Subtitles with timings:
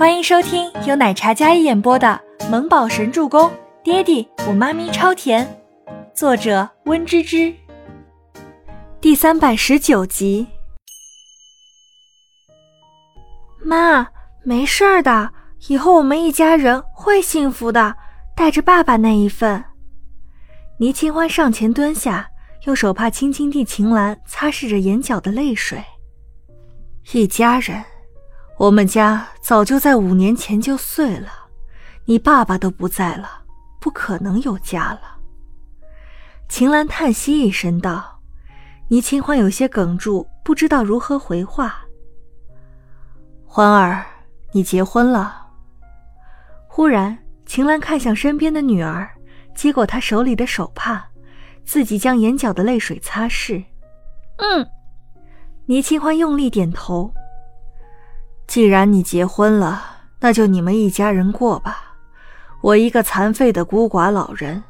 [0.00, 3.50] 欢迎收听由奶茶嘉一演播的《萌宝神助攻》，
[3.84, 5.46] 爹地我妈咪超甜，
[6.14, 7.54] 作者温芝芝。
[8.98, 10.46] 第三百十九集。
[13.62, 14.08] 妈，
[14.42, 15.30] 没事儿的，
[15.68, 17.94] 以后我们一家人会幸福的，
[18.34, 19.62] 带着爸爸那一份。
[20.78, 22.26] 倪清欢上前蹲下，
[22.64, 25.84] 用手帕轻轻替秦岚擦拭着眼角的泪水。
[27.12, 27.84] 一家人。
[28.60, 31.30] 我们家早就在五年前就碎了，
[32.04, 33.26] 你爸爸都不在了，
[33.80, 35.16] 不可能有家了。
[36.46, 38.20] 秦岚叹息一声道
[38.88, 41.80] ：“倪清欢有些哽住，不知道如何回话。”
[43.48, 44.04] 欢儿，
[44.52, 45.46] 你结婚了。
[46.68, 49.08] 忽然，秦岚看向身边的女儿，
[49.54, 51.02] 接过她手里的手帕，
[51.64, 53.64] 自己将眼角的泪水擦拭。
[54.36, 54.68] 嗯，
[55.64, 57.10] 倪清欢用力点头。
[58.50, 59.80] 既然你结婚了，
[60.18, 61.94] 那就你们一家人过吧。
[62.60, 64.60] 我一个残废的孤寡老人，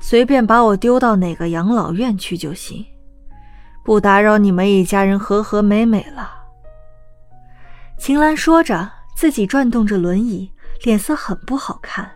[0.00, 2.84] 随便把我丢到哪个养老院去就行，
[3.82, 6.30] 不打扰你们一家人和和美美了。
[7.96, 10.52] 秦岚说着，自己转动着轮椅，
[10.82, 12.10] 脸色很不好看。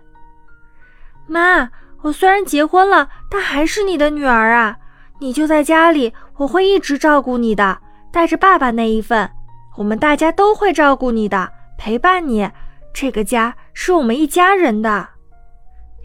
[1.26, 1.70] 妈，
[2.02, 4.76] 我虽然结婚了，但还是你的女儿啊！
[5.20, 7.78] 你就在家里，我会一直照顾你的，
[8.12, 9.30] 带着爸爸那一份。
[9.76, 12.50] 我们大家都会照顾你的，陪伴你。
[12.92, 15.08] 这个家是我们一家人的，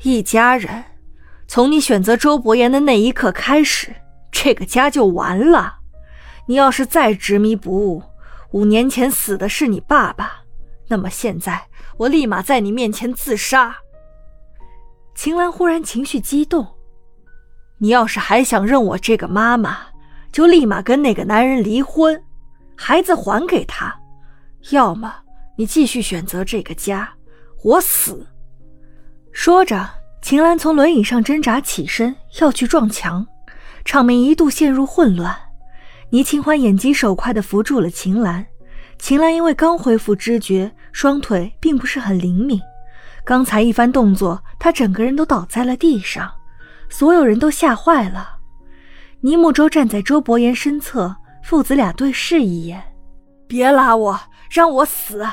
[0.03, 0.83] 一家人。
[1.47, 3.95] 从你选择周伯言的那一刻开始，
[4.31, 5.79] 这个家就完了。
[6.47, 8.03] 你要是再执迷不悟，
[8.51, 10.41] 五年前死的是你爸爸，
[10.89, 11.61] 那么现在
[11.97, 13.77] 我立马在你面前自杀。
[15.15, 16.67] 秦岚忽然情绪激动，
[17.77, 19.77] 你要是还想认我这个妈妈，
[20.31, 22.21] 就立马跟那个男人离婚。
[22.83, 23.95] 孩子还给他，
[24.71, 25.13] 要么
[25.55, 27.07] 你继续选择这个家，
[27.63, 28.25] 我死。
[29.31, 29.87] 说着，
[30.23, 33.27] 秦岚从轮椅上挣扎起身，要去撞墙，
[33.85, 35.37] 场面一度陷入混乱。
[36.09, 38.43] 倪清欢眼疾手快地扶住了秦岚。
[38.97, 42.59] 秦岚因为刚恢复知觉，双腿并不是很灵敏，
[43.23, 46.31] 刚才一番动作，她整个人都倒在了地上。
[46.89, 48.37] 所有人都吓坏了。
[49.19, 51.15] 倪木舟站在周伯言身侧。
[51.43, 52.81] 父子俩对视一眼，
[53.47, 54.19] 别拉我，
[54.49, 55.27] 让我死！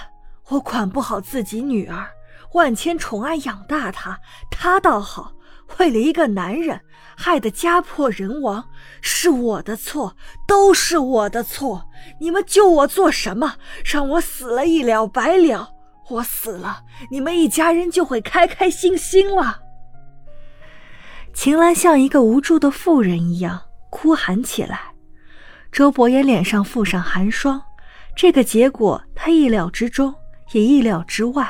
[0.49, 2.09] 我管不好自己女儿，
[2.55, 4.19] 万千宠爱养大她，
[4.51, 5.33] 她倒好，
[5.79, 6.81] 为了一个男人，
[7.17, 8.65] 害得家破人亡，
[9.03, 10.17] 是我的错，
[10.47, 11.87] 都是我的错！
[12.19, 13.57] 你们救我做什么？
[13.85, 15.75] 让我死了一了百了！
[16.09, 19.61] 我死了，你们一家人就会开开心心了。
[21.35, 23.61] 秦岚像一个无助的妇人一样
[23.91, 24.88] 哭喊起来。
[25.71, 27.63] 周伯言脸上附上寒霜，
[28.17, 30.15] 这个结果他意料之中，
[30.53, 31.49] 也意料之外。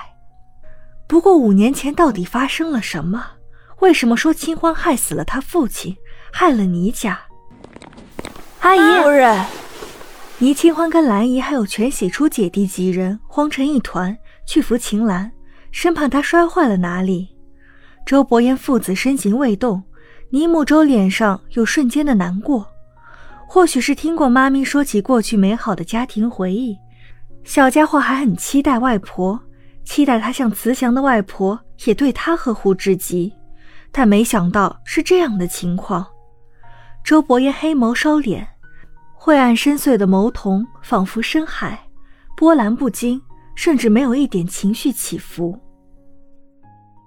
[1.06, 3.24] 不过五年前到底发生了什么？
[3.80, 5.96] 为什么说清欢害死了他父亲，
[6.32, 7.18] 害了倪家？
[8.60, 9.46] 阿姨夫人，
[10.38, 15.30] 倪清欢跟兰姨还有全喜初姐弟几人慌成一团，去扶秦岚，
[15.70, 17.28] 生怕她摔坏了哪里。
[18.04, 19.82] 周伯言父子身形未动，
[20.30, 22.66] 倪木舟脸上有瞬间的难过。
[23.50, 26.78] 或许是听过妈咪说起过去美好的家庭回忆，
[27.44, 29.40] 小家伙还很期待外婆，
[29.84, 33.32] 期待她像慈祥的外婆也对他呵护至极，
[33.90, 36.06] 但没想到是这样的情况。
[37.02, 38.46] 周伯言黑眸收敛，
[39.14, 41.80] 晦暗深邃的眸瞳仿佛深海，
[42.36, 43.18] 波澜不惊，
[43.56, 45.58] 甚至没有一点情绪起伏。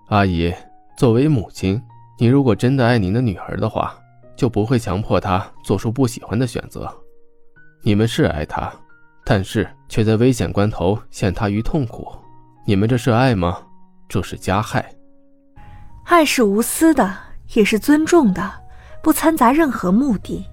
[0.07, 0.51] 阿姨，
[0.97, 1.79] 作为母亲，
[2.17, 3.95] 你如果真的爱您的女儿的话。
[4.41, 6.91] 就不会强迫他做出不喜欢的选择。
[7.83, 8.73] 你们是爱他，
[9.23, 12.11] 但是却在危险关头陷他于痛苦。
[12.65, 13.59] 你们这是爱吗？
[14.09, 14.83] 这是加害。
[16.05, 17.15] 爱是无私的，
[17.53, 18.51] 也是尊重的，
[19.03, 20.43] 不掺杂任何目的。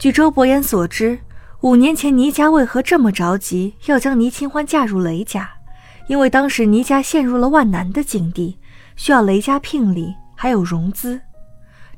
[0.00, 1.16] 据周伯言所知，
[1.60, 5.48] 五年前倪家为何这么着急要将倪清欢嫁入雷家？
[6.08, 8.58] 因为当时倪家陷入了万难的境地，
[8.96, 11.20] 需要雷家聘礼还有融资。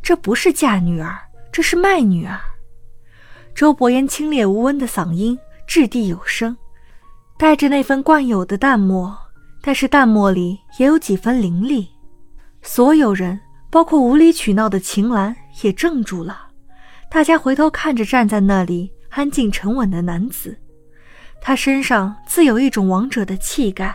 [0.08, 1.18] 这不是嫁女儿，
[1.52, 2.40] 这是卖女儿。
[3.54, 6.56] 周伯言清冽无温的嗓音掷地有声，
[7.36, 9.14] 带着那份惯有的淡漠，
[9.60, 11.86] 但是淡漠里也有几分凌厉。
[12.62, 13.38] 所有人，
[13.68, 16.48] 包括无理取闹的秦岚，也怔住了。
[17.10, 20.58] 大家回头看着站在那里安静沉稳的男子，
[21.42, 23.94] 他身上自有一种王者的气概。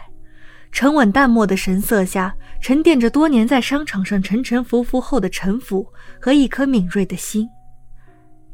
[0.72, 5.86] 沉稳淡漠的神色下，沉淀着多年在商场上沉沉浮浮后的城府
[6.18, 7.46] 和一颗敏锐的心。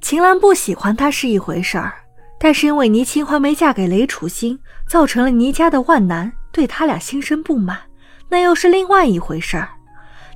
[0.01, 1.93] 秦岚不喜欢他是一回事儿，
[2.39, 7.77] 但是因为倪清欢没嫁给雷楚欣，造成了倪家的万难，对他俩心生不满，
[8.29, 9.69] 那又是另外一回事儿。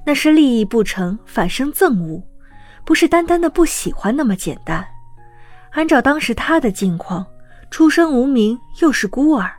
[0.06, 2.22] 那是利益不成，反生憎恶，
[2.86, 4.86] 不是单单的不喜欢那么简单。
[5.72, 7.26] 按照当时他的境况，
[7.72, 9.52] 出身无名，又是孤儿，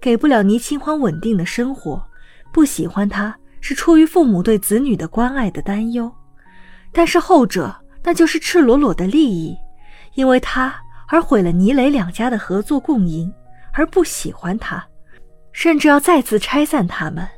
[0.00, 2.02] 给不了倪清欢稳定的生活，
[2.50, 6.10] 不喜欢他是出于父母对子女的关爱的担忧。
[6.92, 9.56] 但是后者，那就是赤裸裸的利益，
[10.14, 10.74] 因为他
[11.08, 13.32] 而毁了倪磊两家的合作共赢，
[13.72, 14.86] 而不喜欢他，
[15.52, 17.28] 甚至要再次拆散他们。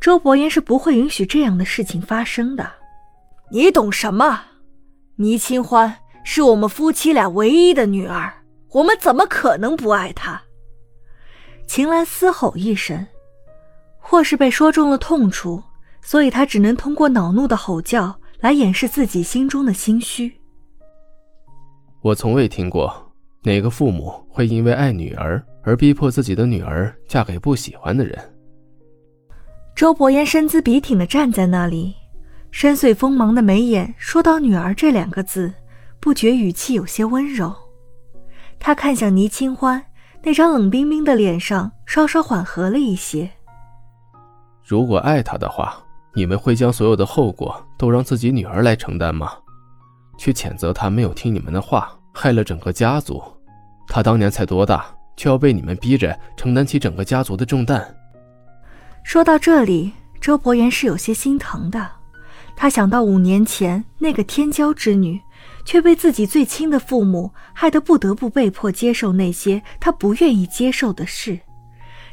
[0.00, 2.70] 周伯言是不会允许这样的事情发生的。
[3.50, 4.42] 你懂什么？
[5.16, 8.32] 倪清欢是我们夫妻俩唯一的女儿，
[8.72, 10.42] 我们怎么可能不爱她？
[11.66, 13.06] 秦岚嘶吼一声，
[14.08, 15.60] 或是被说中了痛处，
[16.00, 20.32] 所以他只能通过恼怒的吼叫来掩饰自己心中的心虚。
[22.02, 23.12] 我从未听过
[23.42, 28.16] 哪个父母会因为爱女儿而逼迫自己的女儿嫁给不喜欢的人。
[29.74, 31.92] 周伯言身姿笔挺的站在那里，
[32.52, 35.52] 深邃锋芒的眉眼说到“女儿”这两个字，
[35.98, 37.52] 不觉语气有些温柔。
[38.60, 39.84] 他看向倪清欢，
[40.22, 43.28] 那张冷冰冰的脸上稍稍缓和了一些。
[44.68, 45.76] 如果爱他的话，
[46.12, 49.30] 你们会将所有的后果都让自己女儿来承担吗？
[50.18, 53.22] 去谴责他没有听你们的话，害了整个家族。
[53.86, 54.84] 他当年才多大，
[55.14, 57.80] 就要被你们逼着承担起整个家族的重担？
[59.04, 61.88] 说到这里，周伯言是有些心疼的。
[62.56, 65.20] 他想到五年前那个天骄之女，
[65.64, 71.38] 却被自己最亲的父母害得不得不被迫接受那些他不愿意接受的事，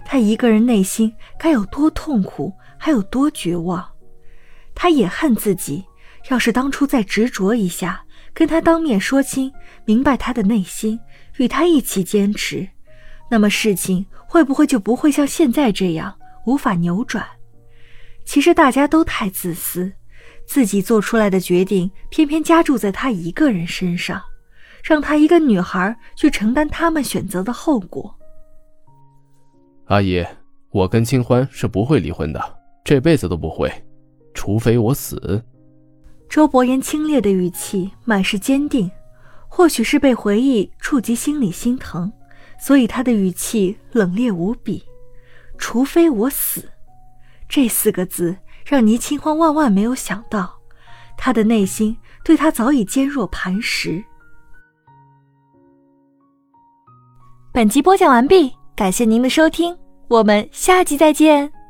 [0.06, 3.88] 他一个人内心该有多痛苦，还有多绝望。
[4.76, 5.84] 他也恨自己，
[6.30, 8.04] 要是当初再执着一下，
[8.34, 9.52] 跟他当面说清，
[9.86, 11.00] 明白他的内心，
[11.38, 12.68] 与他一起坚持，
[13.30, 16.18] 那么事情会不会就不会像现在这样？
[16.46, 17.26] 无法扭转。
[18.26, 19.92] 其实大家都太自私，
[20.46, 24.22] 自己做出来的决定偏偏加注在他一个人身上，
[24.84, 28.14] 让他一个女孩去承担他们选择的后果。
[29.94, 30.26] 阿姨，
[30.72, 32.42] 我跟清欢是不会离婚的，
[32.84, 33.72] 这辈子都不会，
[34.34, 35.44] 除非我死。
[36.28, 38.90] 周伯言清冽的语气满是坚定，
[39.48, 42.12] 或许是被回忆触及心里心疼，
[42.60, 44.84] 所以他的语气冷冽无比。
[45.60, 46.68] 除非我死，
[47.48, 48.36] 这四个字
[48.66, 50.56] 让倪清欢万万没有想到，
[51.16, 54.04] 他的内心对他早已坚若磐石。
[57.52, 59.78] 本集播讲完毕，感谢您的收听，
[60.14, 61.63] 我们下集再见。